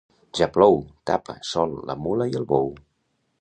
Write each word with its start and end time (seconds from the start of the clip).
Ja 0.37 0.45
plou, 0.53 0.79
tapa, 1.09 1.35
sol, 1.51 1.75
la 1.91 1.97
mula 2.07 2.29
i 2.33 2.35
el 2.41 2.49
bou. 2.55 2.73